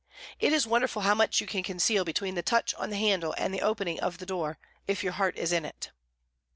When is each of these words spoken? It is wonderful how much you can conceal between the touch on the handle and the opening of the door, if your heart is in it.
It 0.39 0.51
is 0.51 0.65
wonderful 0.65 1.03
how 1.03 1.13
much 1.13 1.41
you 1.41 1.45
can 1.45 1.61
conceal 1.61 2.03
between 2.03 2.33
the 2.33 2.41
touch 2.41 2.73
on 2.73 2.89
the 2.89 2.97
handle 2.97 3.35
and 3.37 3.53
the 3.53 3.61
opening 3.61 3.99
of 3.99 4.17
the 4.17 4.25
door, 4.25 4.57
if 4.87 5.03
your 5.03 5.13
heart 5.13 5.37
is 5.37 5.51
in 5.51 5.63
it. 5.63 5.91